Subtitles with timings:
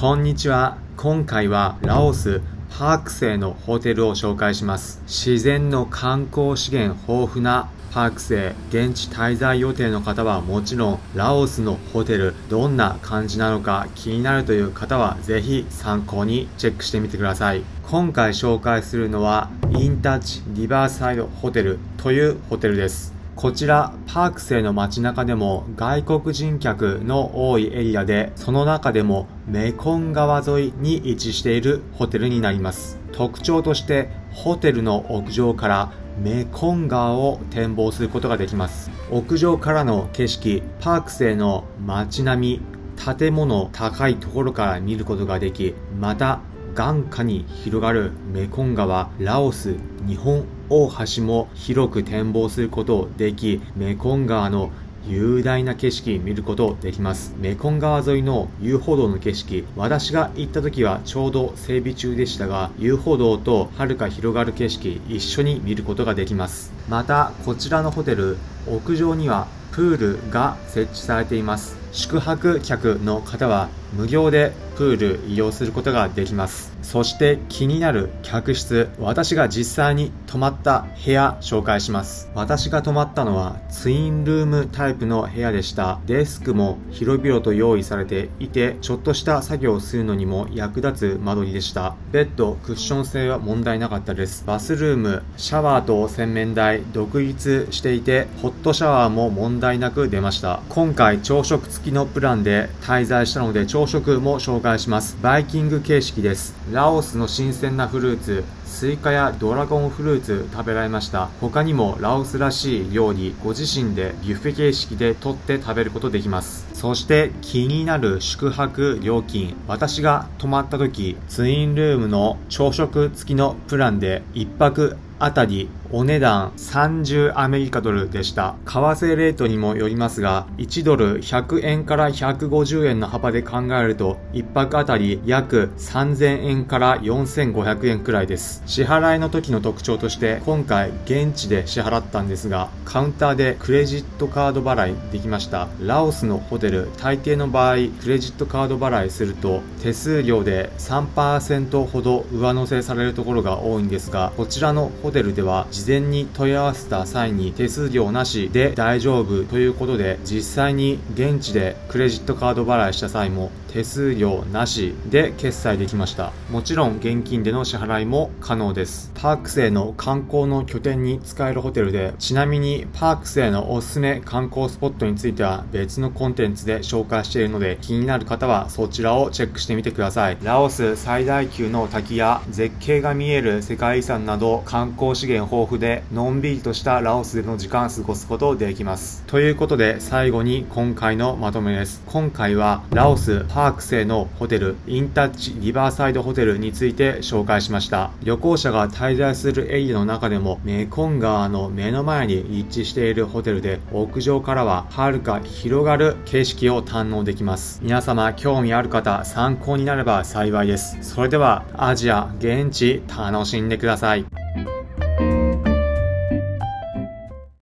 [0.00, 0.78] こんにちは。
[0.96, 5.02] 今回はラオスパークセイのホテルを紹介します。
[5.08, 17.64] 自然の観光資源豊富なパークセイ現地滞在予定の方はもちろんラオスのホテルどんな感じなのか気になるという方はぜひ参考にチェックしてみてください。
[17.82, 23.17] 今回紹介するのはインタッチリバーサイドホテルというホテルです。
[23.38, 32.98] こちら、パークセイの街中でも外国人客の多いエリアで、その中でもメコン川沿いに位置しているホテルになります。
[33.12, 38.90] 特徴として、ホテルの屋上からメコン川を展望することができます。
[39.12, 46.40] 屋上からの景色、パークセイの街並み、建物高いところから見ることができ、また
[46.74, 49.76] 眼下に広がるメコン川、ラオス、
[50.06, 54.70] 日本大橋も広く展望することでき、メコン川の
[55.06, 57.34] 雄大な景色見ることできます。
[57.38, 66.72] メコン川沿いの遊歩道の景色、私が行った時はちょうど整備中でしたが、遊歩道と遥か広がる景色一緒に見ることができます。
[66.88, 69.46] また、こちらのホテル、屋上には
[69.78, 71.76] プールが設置されています。
[71.92, 76.76] 宿泊客の方は無料でプール利用することができます。
[76.82, 82.30] そして気になる客室、私が実際に泊まった部屋紹介します。
[82.34, 85.98] 私が泊まったのはツインルームタイプの部屋でした。
[86.06, 91.96] デスクも広々と用意されていて、ちょっとした作業をするのにも役立つ間取りでした。
[92.12, 94.44] ベッド、クッション性は問題なかったです。
[94.46, 100.62] バスルーム、シャワーと洗面台、独立していて、ホットシャワーも問題なく出ました。
[100.70, 105.18] 今回朝食付きのプランで滞在したので朝食も紹介します。
[105.20, 106.54] バイキング形式です。
[106.72, 111.28] ラオスの新鮮なフルーツ、スイカやドラゴンフルーツ食べられました。
[111.40, 116.66] 他にもラオスらしい料理、ご自身でビュッフェ形式で取って食べることできます。
[116.72, 119.56] そして気になる宿泊料金。
[119.66, 128.56] 私が泊まった時、ツインルームの朝食付きのプランで1泊あたりお値段30アメリカドルでした。
[128.66, 138.62] 為替レートにもよりますが、1ドル100円から150円の幅で考えると、1泊あたり約3000円から4500円くらいです。
[138.66, 145.68] 支払いの時の特徴として、今回現地で支払ったんですが、カウンターでクレジットカード払いできました。
[145.80, 166.32] ラオスのホテル、大抵の場合、クレジットカード払いすると、手数料で3%ほど上乗せされるところが多いんですが、こちらのホテルでは事前に問い合わせた際に手数料なしで大丈夫ということで実際に現地でクレジットカード払いした際も手数料なしで決済できました。
[166.50, 169.12] もちろん現金での支払いも可能です。
[169.14, 180.38] パーク生の観光の拠点に使えるホテルでちなみにパーク生のおすすめ観光スポットについては別のコンテンツで紹介しているので気になる方はそちらをチェックしてみてください。
[180.42, 198.10] ラオス最大級の滝や絶景が見える世界遺産など観光資源豊富でのんびりとしたラオスでの時間を過ごすことできますということで最後に今回のまとめです今回はラオスパーク製のホテル、インタッチリバーサイドホテルについて紹介しました。
[198.22, 207.80] 旅行者が滞在するエリアの中でもメコン川の目の前に立地しているホテルで屋上からは遥か広がる景色を堪能できます。
[207.82, 210.98] 皆様興味ある方参考になれば幸いです。
[211.02, 214.77] それではアジア現地楽しんでください。